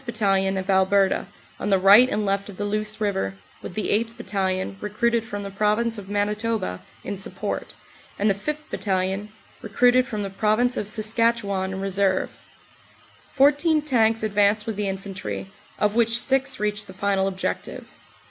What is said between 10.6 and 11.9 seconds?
of Saskatchewan, in